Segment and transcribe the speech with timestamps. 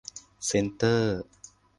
[0.45, 1.21] เซ็นเตอร์